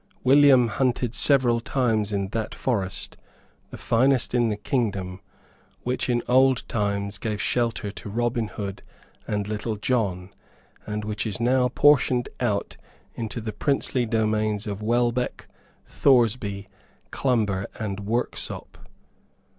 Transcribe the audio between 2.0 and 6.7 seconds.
in that forest, the finest in the kingdom, which in old